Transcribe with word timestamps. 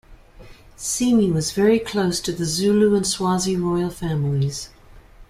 Seme 0.79 1.31
was 1.31 1.51
very 1.51 1.77
close 1.77 2.19
to 2.21 2.31
the 2.31 2.43
Zulu 2.43 2.95
and 2.95 3.05
Swazi 3.05 3.55
royal 3.55 3.91
families. 3.91 4.69